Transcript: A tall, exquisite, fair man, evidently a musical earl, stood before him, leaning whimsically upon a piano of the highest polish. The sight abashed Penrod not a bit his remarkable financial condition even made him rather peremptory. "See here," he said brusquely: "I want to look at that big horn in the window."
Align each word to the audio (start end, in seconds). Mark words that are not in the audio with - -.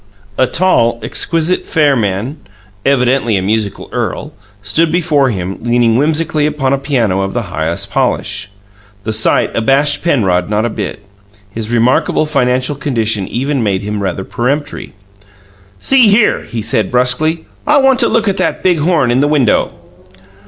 A 0.35 0.47
tall, 0.47 0.99
exquisite, 1.03 1.63
fair 1.63 1.95
man, 1.95 2.37
evidently 2.83 3.37
a 3.37 3.41
musical 3.43 3.87
earl, 3.91 4.33
stood 4.63 4.91
before 4.91 5.29
him, 5.29 5.59
leaning 5.63 5.95
whimsically 5.95 6.47
upon 6.47 6.73
a 6.73 6.79
piano 6.79 7.21
of 7.21 7.33
the 7.35 7.53
highest 7.53 7.91
polish. 7.91 8.49
The 9.03 9.13
sight 9.13 9.55
abashed 9.55 10.03
Penrod 10.03 10.49
not 10.49 10.65
a 10.65 10.71
bit 10.71 11.03
his 11.51 11.69
remarkable 11.69 12.25
financial 12.25 12.73
condition 12.73 13.27
even 13.27 13.61
made 13.61 13.83
him 13.83 14.01
rather 14.01 14.23
peremptory. 14.23 14.93
"See 15.77 16.07
here," 16.07 16.45
he 16.45 16.63
said 16.63 16.89
brusquely: 16.89 17.45
"I 17.67 17.77
want 17.77 17.99
to 17.99 18.07
look 18.07 18.27
at 18.27 18.37
that 18.37 18.63
big 18.63 18.79
horn 18.79 19.11
in 19.11 19.19
the 19.19 19.27
window." 19.27 19.71